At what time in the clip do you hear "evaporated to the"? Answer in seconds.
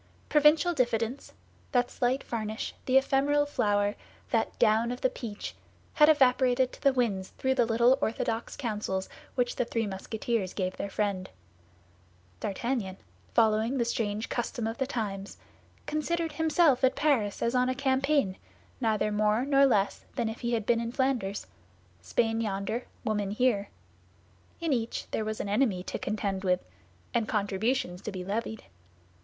6.09-6.91